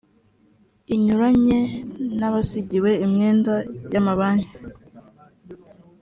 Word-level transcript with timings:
inyuranye 0.95 1.59
n 2.19 2.21
abasigiwe 2.27 2.91
imyenda 3.05 3.53
y 3.91 3.95
amabanki 4.01 4.57